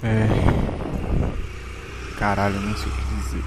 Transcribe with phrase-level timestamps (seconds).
[0.00, 0.28] É.
[2.16, 3.44] Caralho, não sei o que dizer.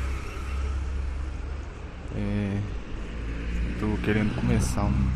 [2.17, 2.61] É.
[3.79, 5.11] Tô querendo começar um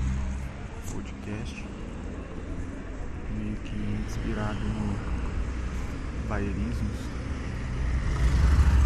[0.89, 1.65] podcast
[3.37, 3.75] meio que
[4.07, 4.95] inspirado no
[6.29, 6.99] baianismos.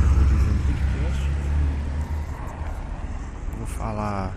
[0.02, 1.30] Eu vou dizer um podcast.
[3.60, 4.34] Vou falar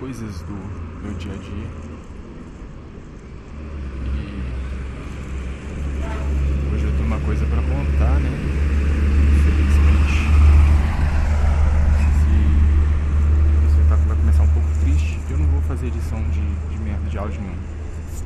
[0.00, 1.94] coisas do meu dia a dia.
[7.14, 8.30] uma coisa para contar, né?
[9.36, 10.14] Infelizmente.
[13.38, 16.40] Se você tá, vai começar um pouco triste, eu não vou fazer edição de,
[16.70, 17.56] de merda de áudio nenhum.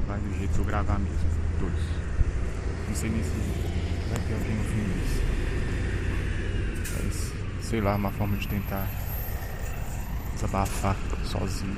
[0.07, 1.19] Vai do jeito que eu gravar mesmo.
[1.61, 1.85] Todos.
[2.89, 3.31] Não sei nem se
[4.11, 5.23] vai ter alguém ouvindo isso.
[6.97, 7.33] Mas,
[7.65, 8.87] sei lá, uma forma de tentar
[10.35, 11.77] desabafar sozinho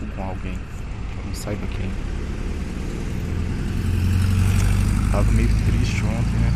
[0.00, 1.90] ou com alguém que eu não saiba quem.
[5.10, 6.52] Tava meio triste ontem, né?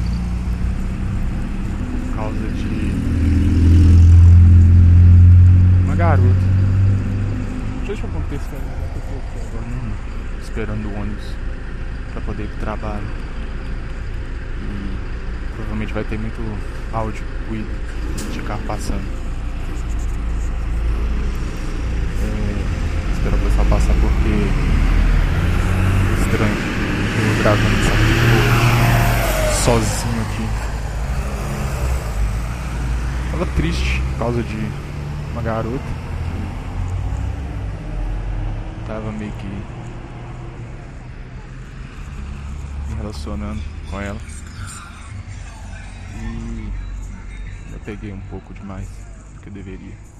[2.06, 2.92] Por causa de
[5.84, 6.52] uma garota.
[7.86, 8.82] Deixa eu acontecer né?
[8.91, 8.91] eu
[9.32, 9.66] aqui agora
[10.42, 11.24] esperando o ônibus
[12.12, 13.06] pra poder ir pro trabalho.
[14.62, 14.96] E
[15.54, 16.58] provavelmente vai ter muito
[16.92, 17.68] áudio ruído
[18.32, 19.04] de carro passando.
[22.22, 24.28] É, espero o pessoal passar porque
[26.08, 26.56] é estranho
[27.18, 28.62] eu gravando essa porra
[29.64, 30.46] sozinho aqui.
[33.30, 34.68] Tava triste por causa de
[35.32, 36.01] uma garota
[38.92, 39.46] que tava meio que
[42.88, 44.20] me relacionando com ela.
[46.20, 46.70] E
[47.72, 48.88] eu peguei um pouco demais
[49.34, 50.12] do que eu deveria.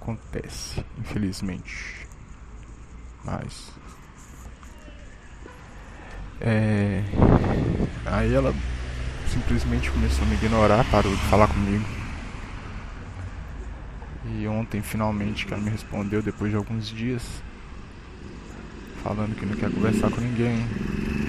[0.00, 2.06] acontece, infelizmente.
[3.24, 3.72] Mas.
[6.40, 7.02] É.
[8.04, 8.54] Aí ela
[9.28, 12.05] simplesmente começou a me ignorar, parou de falar comigo.
[14.38, 17.22] E ontem finalmente que ela me respondeu depois de alguns dias.
[19.02, 20.66] Falando que não quer conversar com ninguém,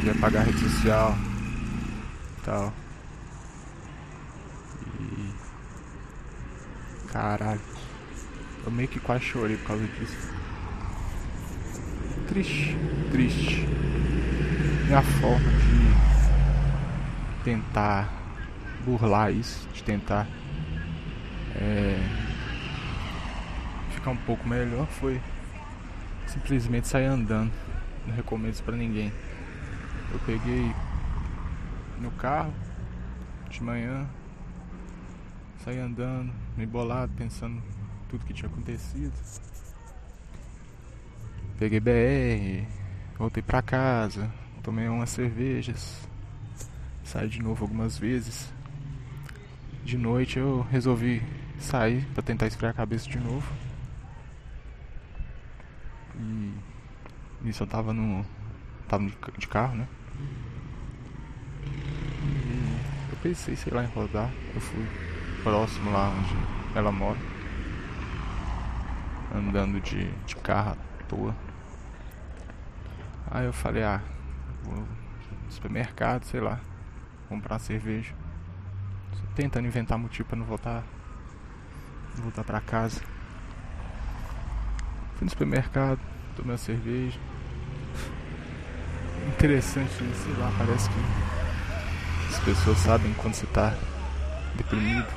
[0.04, 1.16] quer pagar a rede social
[2.44, 2.74] tal.
[5.00, 5.32] E.
[7.12, 7.62] Caralho.
[8.66, 10.34] Eu meio que quase chorei por causa disso.
[12.28, 12.78] Triste,
[13.12, 13.66] triste.
[14.86, 18.12] Minha forma de tentar
[18.86, 20.28] burlar isso, de tentar
[21.56, 22.00] é,
[24.08, 25.22] ficar um pouco melhor foi
[26.28, 27.52] simplesmente sair andando.
[28.06, 29.12] Não recomendo isso pra ninguém.
[30.12, 30.72] Eu peguei
[32.00, 32.54] no carro
[33.50, 34.08] de manhã,
[35.64, 37.62] saí andando, me bolado, pensando
[38.08, 39.14] tudo que tinha acontecido.
[41.60, 42.66] Peguei BR,
[43.18, 44.32] voltei pra casa,
[44.64, 46.08] tomei umas cervejas,
[47.04, 48.54] saí de novo algumas vezes.
[49.84, 51.22] De noite eu resolvi
[51.60, 53.67] sair para tentar esfriar a cabeça de novo.
[56.20, 56.54] E
[57.42, 58.26] nisso eu tava no.
[58.88, 59.06] tava
[59.38, 59.88] de carro, né?
[62.24, 64.32] E eu pensei, sei lá, em rodar.
[64.54, 64.86] Eu fui
[65.44, 67.18] próximo lá onde ela mora
[69.34, 71.36] andando de, de carro à toa.
[73.30, 74.02] Aí eu falei, ah,
[74.64, 74.88] vou no
[75.52, 76.60] supermercado, sei lá,
[77.28, 78.14] comprar cerveja.
[79.36, 80.84] tentando inventar motivo para não voltar
[82.16, 83.02] voltar para casa.
[85.18, 86.00] Fui no supermercado,
[86.36, 87.20] tomei uma cerveja.
[89.28, 90.96] Interessante, sei lá, parece que
[92.30, 93.74] as pessoas sabem quando você tá
[94.56, 95.08] deprimido.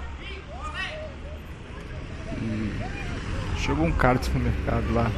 [2.42, 3.00] E
[3.60, 5.10] Chegou um cara do supermercado lá,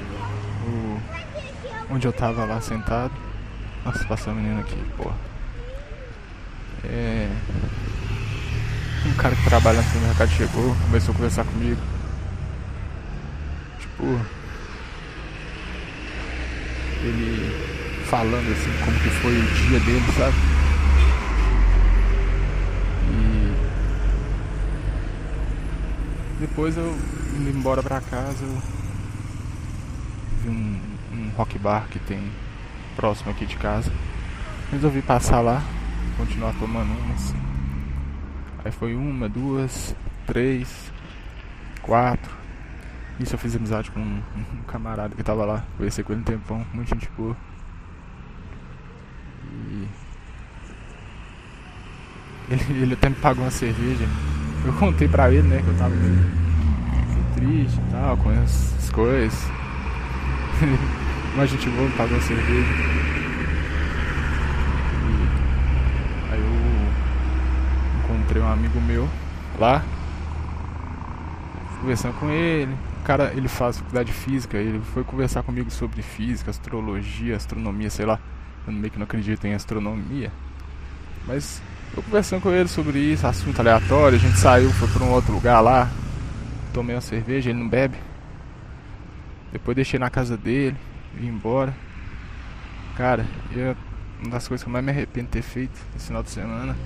[0.66, 1.00] o,
[1.94, 3.12] onde eu tava lá sentado.
[3.84, 5.14] Nossa, passou a menina aqui, porra.
[6.84, 7.30] É.
[9.06, 11.80] Um cara que trabalha no supermercado chegou, começou a conversar comigo.
[13.78, 14.41] Tipo.
[17.02, 20.36] Ele falando assim como que foi o dia dele, sabe?
[23.10, 23.54] E
[26.40, 26.96] depois eu
[27.36, 28.62] indo embora pra casa, eu
[30.42, 30.80] vi um,
[31.14, 32.30] um rock bar que tem
[32.96, 33.90] próximo aqui de casa.
[34.70, 35.62] Resolvi passar lá,
[36.16, 37.34] continuar tomando umas.
[38.64, 39.94] Aí foi uma, duas,
[40.26, 40.68] três,
[41.82, 42.41] quatro.
[43.22, 44.22] Isso eu fiz amizade com um,
[44.66, 45.64] camarada que tava lá.
[45.76, 47.36] Conheci com ele um tempão, muito gente boa.
[49.44, 49.86] E
[52.50, 54.04] ele, ele até me pagou uma cerveja.
[54.64, 56.42] Eu contei pra ele, né, que eu tava meio
[57.36, 59.46] triste e tal, com essas coisas.
[61.36, 62.72] Mas a gente boa, pagou a cerveja.
[66.32, 69.08] Aí eu encontrei um amigo meu
[69.60, 69.80] lá,
[71.80, 72.76] conversando com ele.
[73.04, 78.06] Cara, ele faz faculdade de física, ele foi conversar comigo sobre física, astrologia, astronomia, sei
[78.06, 78.20] lá.
[78.64, 80.30] Eu meio que não acredito em astronomia.
[81.26, 81.60] Mas
[81.96, 85.32] eu conversando com ele sobre isso, assunto aleatório, a gente saiu, foi pra um outro
[85.32, 85.90] lugar lá,
[86.72, 87.96] tomei uma cerveja, ele não bebe.
[89.52, 90.76] Depois deixei na casa dele,
[91.12, 91.74] vim embora.
[92.96, 93.76] Cara, eu,
[94.20, 96.76] uma das coisas que eu mais me arrependo de ter feito esse final de semana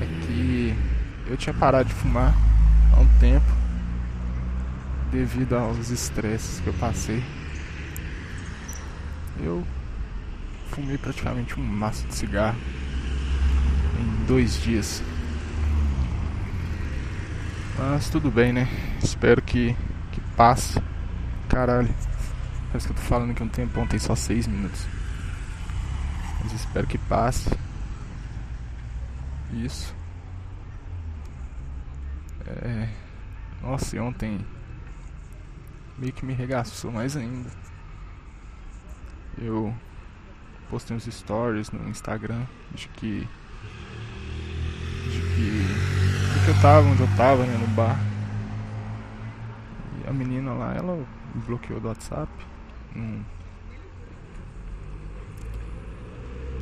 [0.00, 0.74] é que
[1.28, 2.34] eu tinha parado de fumar
[2.92, 3.55] há um tempo
[5.16, 7.24] devido aos estresses que eu passei.
[9.42, 9.66] Eu
[10.70, 12.58] fumei praticamente um maço de cigarro
[13.98, 15.02] em dois dias.
[17.78, 18.68] Mas tudo bem, né?
[19.02, 19.74] Espero que,
[20.12, 20.82] que passe.
[21.48, 21.94] Caralho.
[22.68, 24.86] Parece que eu tô falando que um tempão tem só seis minutos.
[26.42, 27.50] Mas espero que passe.
[29.54, 29.94] Isso.
[32.46, 32.88] É.
[33.62, 34.44] Nossa, ontem
[35.98, 37.50] meio que me regaçou mais ainda.
[39.38, 39.74] Eu
[40.70, 42.44] postei uns stories no Instagram
[42.74, 43.20] de que.
[45.10, 45.64] de que.
[46.34, 47.98] de que eu tava onde eu tava, né, no bar.
[50.02, 50.96] E a menina lá, ela
[51.34, 52.30] me bloqueou do WhatsApp.
[52.94, 53.24] Não,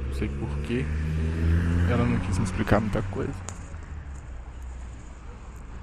[0.07, 0.85] não sei porquê.
[1.91, 3.35] Ela não quis me explicar muita coisa.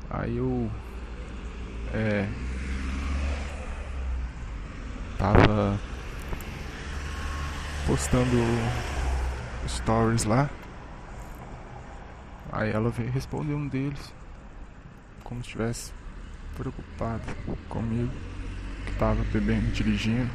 [0.09, 0.69] Aí eu.
[1.93, 2.27] É.
[5.21, 5.79] Tava
[7.85, 8.37] postando
[9.67, 10.49] stories lá.
[12.51, 14.11] Aí ela veio responder um deles.
[15.23, 15.93] Como se estivesse
[16.57, 17.21] preocupado
[17.69, 18.11] comigo.
[18.87, 20.31] Que tava bebendo, dirigindo.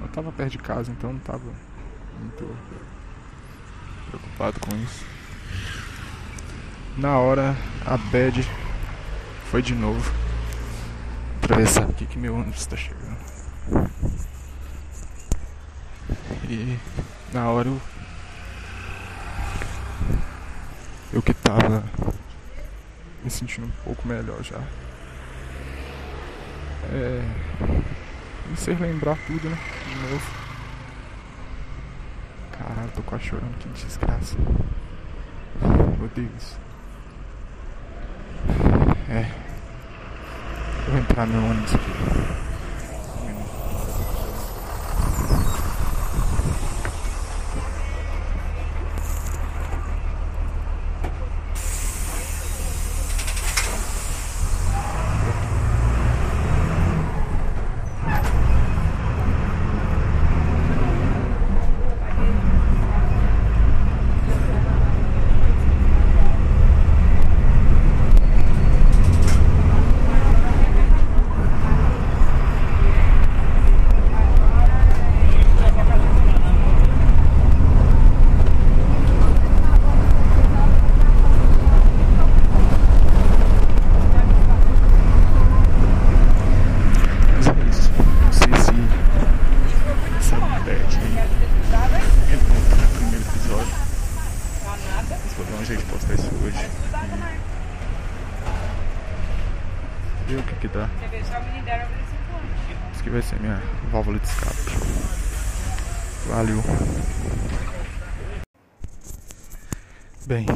[0.00, 1.52] Eu tava perto de casa, então não tava
[2.20, 2.56] muito
[4.10, 5.04] preocupado com isso.
[6.96, 8.48] Na hora, a bad
[9.50, 10.08] foi de novo.
[11.42, 13.37] Atravessar aqui que meu ônibus está chegando.
[16.48, 16.78] E
[17.32, 17.78] na hora eu.
[21.12, 21.84] Eu que tava
[23.22, 24.58] me sentindo um pouco melhor já.
[26.90, 27.22] É.
[28.48, 29.58] Não sei lembrar tudo, né?
[29.88, 30.30] De novo.
[32.52, 34.36] Caralho, tô quase chorando, que desgraça.
[36.02, 36.58] Odeio isso.
[39.10, 39.30] É.
[40.86, 41.90] Eu vou entrar no ônibus aqui.
[87.34, 87.90] Mas é isso.
[87.92, 88.72] Não sei se
[90.18, 90.96] essa bad
[92.32, 93.74] encontra no primeiro episódio.
[95.68, 96.66] De postar isso hoje.
[100.26, 100.88] Ver o que que dá.
[102.90, 103.60] Isso aqui vai ser minha
[103.92, 104.56] válvula de escape.
[106.26, 106.62] Valeu.
[110.26, 110.46] Bem.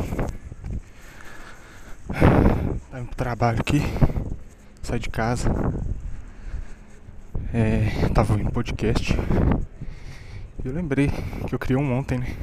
[2.90, 3.82] Tá indo pro trabalho aqui.
[4.82, 5.50] Saí de casa.
[7.52, 9.12] É, tava ouvindo podcast.
[10.64, 11.10] E eu lembrei
[11.46, 12.34] que eu criei um ontem, né?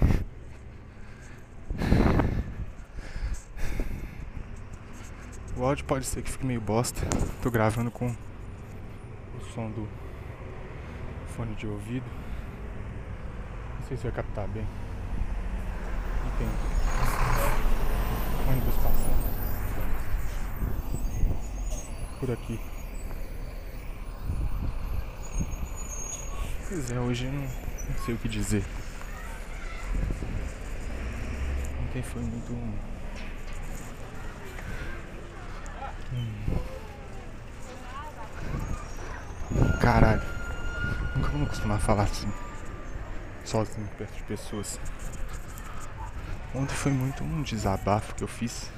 [5.60, 7.02] O áudio pode ser que fique meio bosta.
[7.42, 8.16] Tô gravando com o
[9.54, 9.86] som do
[11.36, 12.06] fone de ouvido.
[13.78, 14.66] Não sei se vai captar bem.
[16.26, 16.48] E tem
[18.48, 19.20] ônibus passando
[22.22, 22.58] por aqui.
[26.70, 28.64] Pois é, hoje eu não, não sei o que dizer.
[31.84, 32.54] Ontem foi muito.
[32.54, 32.78] Hum.
[39.80, 40.22] Caralho.
[41.16, 42.32] Nunca vou acostumar a falar assim.
[43.44, 44.80] Sozinho, perto de pessoas.
[46.56, 48.72] Ontem foi muito um desabafo que eu fiz.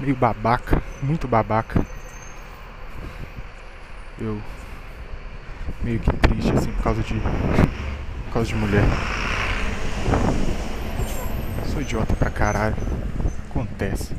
[0.00, 1.84] Meio babaca, muito babaca.
[4.18, 4.40] eu
[5.82, 7.14] meio que triste assim por causa de
[8.26, 8.84] por causa de mulher.
[11.72, 12.76] Sou idiota pra caralho.
[13.50, 14.14] Acontece.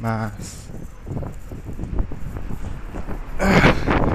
[0.00, 0.70] Mas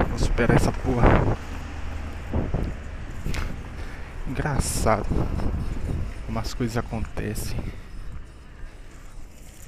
[0.08, 1.36] vou superar essa porra.
[4.26, 5.06] Engraçado
[6.26, 7.56] como as coisas acontecem.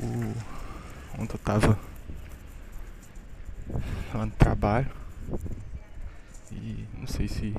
[0.01, 1.23] O...
[1.23, 1.79] Ontem eu tava
[4.11, 4.91] falando de trabalho
[6.51, 7.55] e não sei se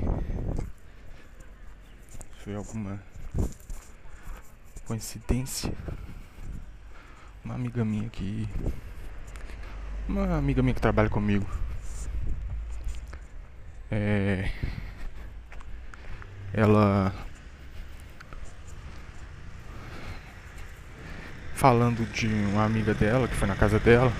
[2.43, 3.01] foi alguma
[4.85, 5.73] coincidência.
[7.43, 8.47] Uma amiga minha que.
[10.07, 11.45] Uma amiga minha que trabalha comigo.
[13.91, 14.49] É.
[16.53, 17.13] Ela
[21.53, 24.13] falando de uma amiga dela que foi na casa dela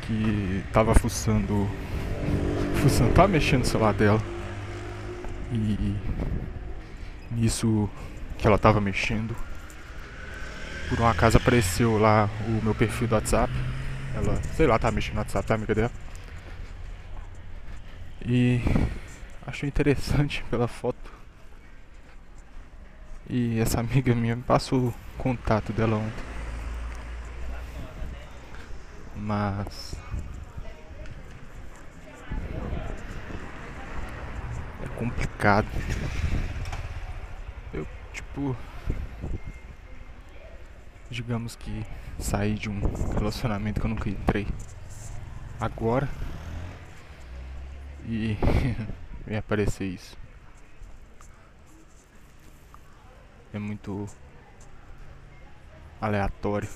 [0.00, 1.68] que tava fuçando
[2.80, 4.22] fuçando, tava mexendo no celular dela
[5.52, 5.94] e
[7.30, 7.90] nisso
[8.38, 9.36] que ela tava mexendo
[10.88, 13.52] por um acaso apareceu lá o meu perfil do WhatsApp
[14.14, 15.90] ela, sei lá, tava mexendo no WhatsApp da amiga dela
[18.24, 18.60] e
[19.46, 21.16] achou interessante pela foto
[23.28, 26.24] e essa amiga minha me passou o contato dela ontem.
[29.16, 29.96] Mas.
[34.84, 35.66] É complicado.
[37.72, 38.56] Eu, tipo.
[41.10, 41.84] Digamos que
[42.18, 42.80] saí de um
[43.14, 44.46] relacionamento que eu nunca entrei.
[45.60, 46.08] Agora.
[48.06, 48.36] E.
[49.26, 50.16] me aparecer isso.
[53.56, 54.06] é muito
[56.00, 56.68] aleatório.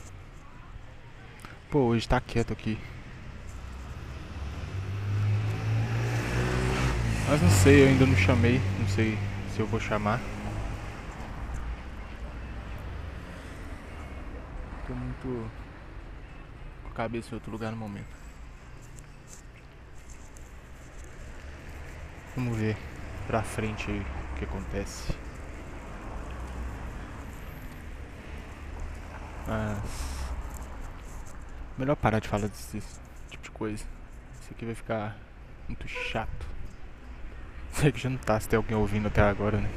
[1.71, 2.79] Pô, hoje tá quieto aqui.
[7.29, 8.61] Mas não sei, eu ainda não chamei.
[8.79, 9.17] Não sei
[9.55, 10.21] se eu vou chamar.
[14.91, 15.51] Tô muito
[16.83, 18.09] com a cabeça em outro lugar no momento.
[22.35, 22.77] Vamos ver
[23.25, 25.17] pra frente aí o que acontece.
[29.47, 30.25] Mas.
[31.79, 32.83] Melhor parar de falar desse
[33.31, 33.85] tipo de coisa.
[34.41, 35.17] Isso aqui vai ficar
[35.69, 36.49] muito chato.
[37.75, 39.71] Sei que já não tá se tem alguém ouvindo até agora, né?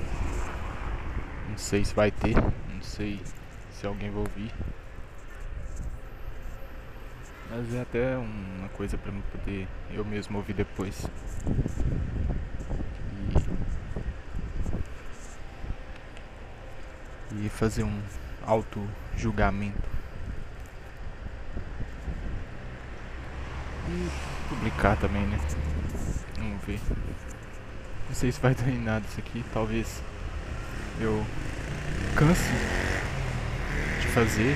[1.49, 2.35] Não sei se vai ter.
[2.73, 3.21] Não sei
[3.69, 4.51] se alguém vai ouvir.
[7.49, 11.05] Mas é até uma coisa mim poder eu mesmo ouvir depois.
[17.31, 18.01] E, e fazer um
[18.45, 19.89] auto-julgamento.
[23.89, 24.09] E
[24.49, 25.37] publicar também, né?
[26.37, 26.79] Vamos ver.
[28.07, 29.43] Não sei se vai dar em nada isso aqui.
[29.53, 30.01] Talvez
[30.99, 31.23] eu
[32.15, 32.51] canse
[34.01, 34.55] de fazer,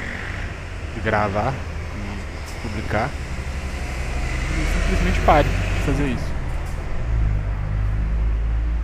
[0.93, 1.53] de gravar
[2.77, 3.09] e publicar.
[4.53, 6.31] E simplesmente pare de fazer isso.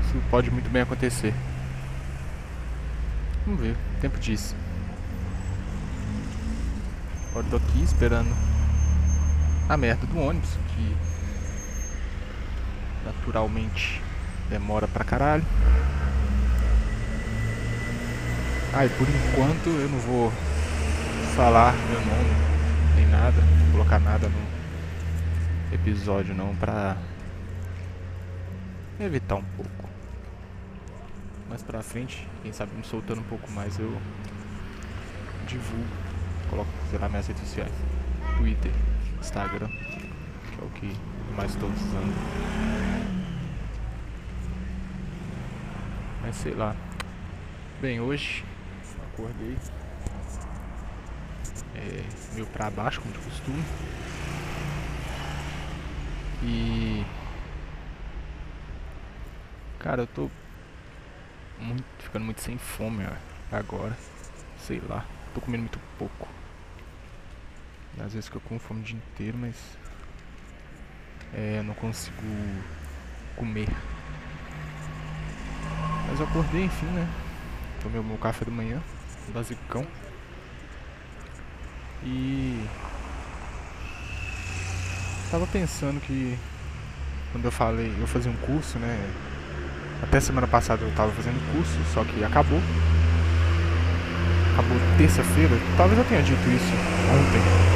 [0.06, 1.34] Isso pode muito bem acontecer.
[3.46, 4.56] Vamos ver, o tempo disso.
[7.32, 8.30] Agora tô aqui esperando
[9.68, 10.96] a merda do ônibus, que
[13.06, 14.02] naturalmente
[14.50, 15.46] demora pra caralho.
[18.76, 20.34] Ah, e por enquanto eu não vou
[21.36, 22.53] falar meu nome
[23.13, 23.38] nada,
[23.72, 26.98] colocar nada no episódio não pra
[29.00, 29.89] evitar um pouco.
[31.48, 33.96] Mais pra frente, quem sabe me soltando um pouco mais eu
[35.48, 35.86] divulgo
[36.50, 37.72] coloco, sei lá, minhas redes sociais.
[38.38, 38.72] Twitter,
[39.20, 40.96] Instagram, que é o que
[41.36, 42.13] mais estou usando.
[46.22, 46.75] Mas sei lá.
[47.79, 48.43] Bem, hoje
[49.13, 49.55] acordei
[51.75, 52.03] é,
[52.34, 53.63] meio pra baixo, como de costume.
[56.44, 57.06] E.
[59.80, 60.30] Cara, eu tô
[61.60, 63.98] muito, ficando muito sem fome ó, agora.
[64.60, 66.27] Sei lá, tô comendo muito pouco.
[68.00, 69.56] Às vezes que eu com fome o dia inteiro, mas
[71.34, 72.22] é, eu não consigo
[73.36, 73.68] comer.
[76.08, 77.08] Mas eu acordei, enfim, né?
[77.82, 78.82] Tomei o meu café da manhã,
[79.34, 79.86] basicão.
[82.06, 82.66] E
[85.32, 86.38] tava pensando que
[87.32, 89.10] quando eu falei, eu fazia um curso, né?
[90.04, 92.60] Até semana passada eu tava fazendo curso, só que acabou.
[94.54, 95.56] acabou terça-feira.
[95.78, 96.74] Talvez eu tenha dito isso
[97.10, 97.74] ontem.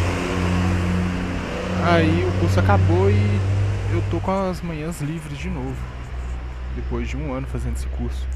[1.90, 3.40] Aí o curso acabou e
[3.94, 5.78] eu tô com as manhãs livres de novo.
[6.76, 8.28] Depois de um ano fazendo esse curso.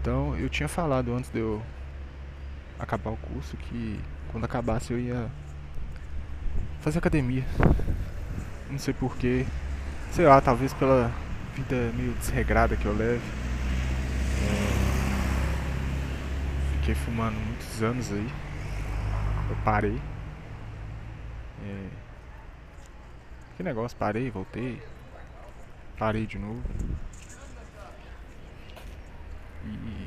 [0.00, 1.62] Então eu tinha falado antes de eu
[2.78, 4.00] acabar o curso que
[4.30, 5.30] quando acabasse eu ia
[6.80, 7.44] fazer academia.
[8.70, 9.46] Não sei porquê.
[10.12, 11.10] Sei lá, talvez pela
[11.54, 13.22] vida meio desregrada que eu levo.
[14.42, 14.74] É...
[16.78, 18.28] Fiquei fumando muitos anos aí.
[19.48, 20.00] Eu parei.
[21.64, 21.88] É...
[23.56, 24.82] Que negócio, parei, voltei.
[25.96, 26.62] Parei de novo.
[29.64, 30.03] E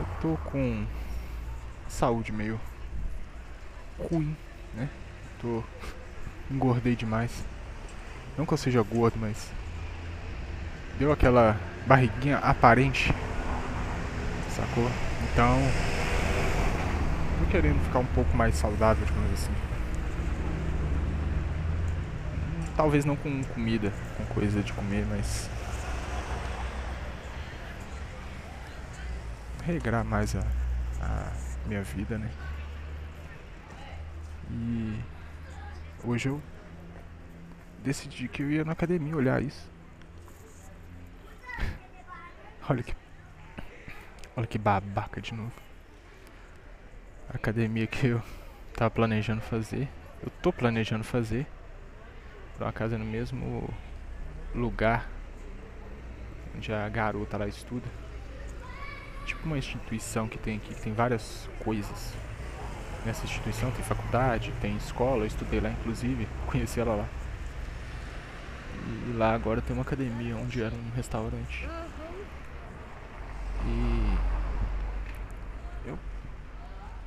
[0.00, 0.86] eu tô com
[1.86, 2.58] saúde meio
[3.98, 4.34] ruim,
[4.74, 4.88] né?
[5.40, 5.62] Tô
[6.50, 7.44] engordei demais.
[8.38, 9.50] Não que eu seja gordo, mas
[10.98, 13.12] deu aquela barriguinha aparente.
[14.48, 14.90] Sacou?
[15.30, 15.58] Então,
[17.38, 19.52] tô querendo ficar um pouco mais saudável, digamos assim.
[22.74, 25.50] Talvez não com comida, com coisa de comer, mas
[29.70, 30.40] regrar mais a,
[31.00, 32.30] a minha vida, né?
[34.50, 34.98] E
[36.04, 36.40] hoje eu
[37.82, 39.70] decidi que eu ia na academia olhar isso.
[42.68, 42.94] olha que.
[44.36, 45.52] Olha que babaca de novo.
[47.28, 48.22] A academia que eu
[48.74, 49.88] tava planejando fazer.
[50.22, 51.46] Eu tô planejando fazer.
[52.56, 53.72] Por uma casa no mesmo
[54.54, 55.08] lugar
[56.54, 57.86] onde a garota lá estuda.
[59.30, 62.12] Tipo uma instituição que tem aqui, que tem várias coisas.
[63.06, 67.08] Nessa instituição tem faculdade, tem escola, eu estudei lá inclusive, conheci ela lá.
[69.08, 71.68] E lá agora tem uma academia onde era um restaurante.
[73.64, 74.18] E
[75.86, 75.96] eu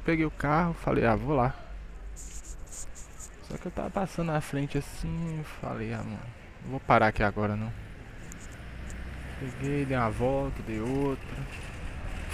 [0.06, 1.54] peguei o carro, falei, ah, vou lá.
[2.16, 6.20] Só que eu tava passando na frente assim, falei, ah, mano,
[6.64, 7.74] não vou parar aqui agora não.
[9.42, 11.73] Peguei, dei uma volta, dei outra.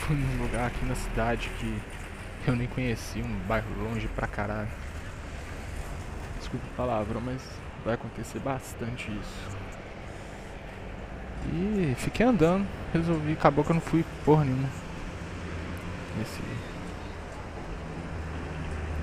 [0.13, 1.79] Num lugar aqui na cidade que
[2.47, 4.67] eu nem conheci, um bairro longe pra caralho.
[6.39, 7.41] Desculpa a palavra, mas
[7.85, 9.59] vai acontecer bastante isso.
[11.53, 14.69] E fiquei andando, resolvi, acabou que eu não fui porra nenhuma.
[16.17, 16.41] Nesse.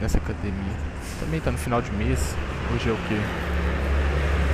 [0.01, 0.77] Nessa academia.
[1.21, 2.35] Também tá no final de mês.
[2.75, 3.15] Hoje é o que?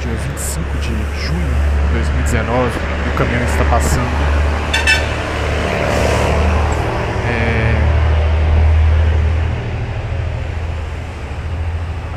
[0.01, 0.89] Dia 25 de
[1.27, 1.55] junho
[1.89, 2.79] de 2019.
[3.07, 4.62] E o caminhão está passando.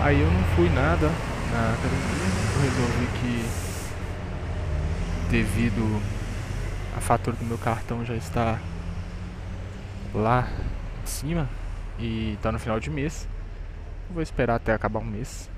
[0.05, 1.09] Aí eu não fui nada
[1.51, 2.29] na academia.
[2.53, 3.43] Eu resolvi que
[5.31, 5.99] devido
[6.95, 8.59] a fatura do meu cartão já está
[10.13, 10.47] lá
[11.01, 11.49] em cima
[11.97, 13.27] e está no final de mês.
[14.11, 15.49] vou esperar até acabar o mês.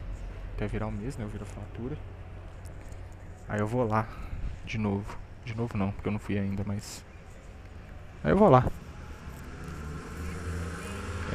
[0.56, 1.26] Até virar um mês, né?
[1.26, 1.98] Eu viro a fatura.
[3.50, 4.08] Aí eu vou lá
[4.66, 5.18] de novo.
[5.44, 7.04] De novo não, porque eu não fui ainda, mas.
[8.24, 8.66] Aí eu vou lá.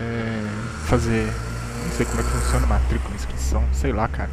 [0.01, 1.52] É, fazer.
[1.85, 4.31] Não sei como é que funciona matrícula, inscrição, sei lá, cara.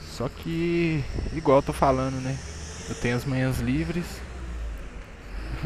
[0.00, 2.38] Só que, igual eu tô falando, né?
[2.88, 4.04] Eu tenho as manhãs livres.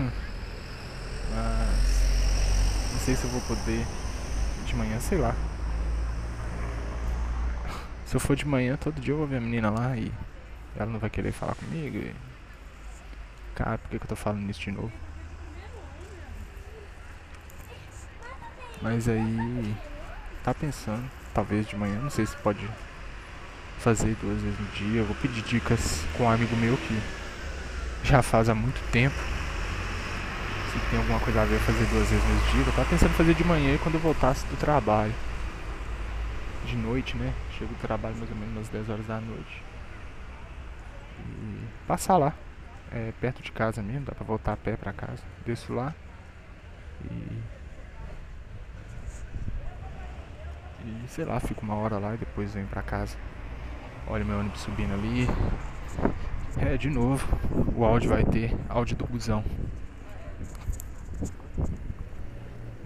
[1.35, 1.99] Mas.
[2.93, 3.85] Não sei se eu vou poder.
[4.67, 5.35] De manhã, sei lá.
[8.07, 10.11] Se eu for de manhã, todo dia eu vou ver a menina lá e.
[10.77, 11.99] Ela não vai querer falar comigo.
[11.99, 12.15] E...
[13.55, 14.93] Cara, por que, que eu tô falando isso de novo?
[18.81, 19.75] Mas aí
[20.45, 22.69] tá pensando, talvez de manhã, não sei se pode
[23.79, 25.01] fazer duas vezes no dia.
[25.01, 27.01] Eu vou pedir dicas com um amigo meu que
[28.05, 29.17] já faz há muito tempo.
[30.73, 32.65] Se tem alguma coisa a ver fazer duas vezes no dia.
[32.67, 35.15] Eu tava pensando em fazer de manhã e quando eu voltasse do trabalho.
[36.67, 37.33] De noite, né?
[37.59, 39.63] Chego do trabalho mais ou menos umas 10 horas da noite.
[41.21, 42.33] E passar lá.
[42.93, 45.23] É perto de casa mesmo, dá pra voltar a pé pra casa.
[45.45, 45.95] Desço lá.
[47.05, 47.58] E
[50.89, 53.15] E sei lá, fico uma hora lá e depois venho pra casa.
[54.07, 55.29] Olha meu ônibus subindo ali.
[56.57, 57.27] É, de novo,
[57.77, 59.45] o áudio vai ter áudio do busão.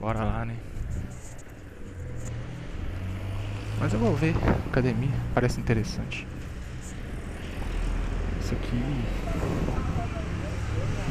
[0.01, 0.57] Bora lá, né?
[3.79, 4.35] Mas eu vou ver
[4.67, 6.27] academia, parece interessante.
[8.41, 8.83] Isso aqui.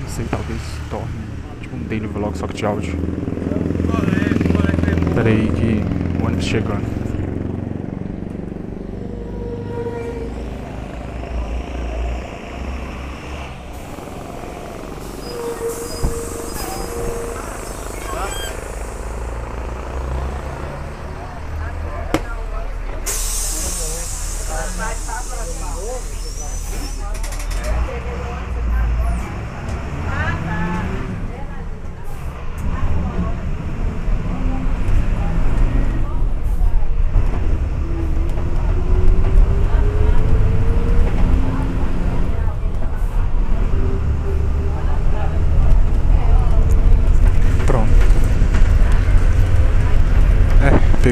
[0.01, 1.07] Não sei, talvez torne
[1.61, 2.97] tipo um daily vlog só que de áudio.
[5.15, 6.00] Pera aí que
[6.41, 7.00] o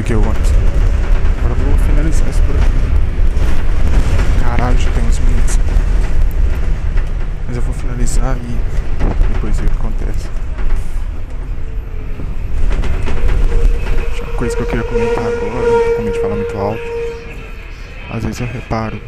[0.00, 0.50] ver aqui o ônibus.
[1.38, 2.70] Agora eu vou finalizar isso por aqui.
[4.40, 5.58] Caralho, já tem uns minutos.
[7.46, 10.28] Mas eu vou finalizar e depois ver o que acontece.
[14.14, 16.58] Tinha uma coisa que eu queria comentar agora, não tô com medo de falar muito
[16.58, 16.82] alto.
[18.10, 19.00] Às vezes eu reparo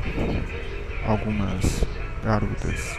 [1.06, 1.84] algumas
[2.24, 2.98] garotas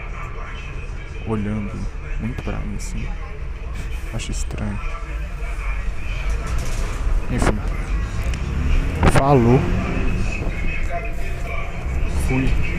[1.28, 1.74] olhando
[2.20, 3.08] muito pra mim assim.
[4.14, 4.80] Acho estranho.
[7.32, 7.73] Enfim.
[9.24, 9.58] Falou.
[12.28, 12.73] Fui.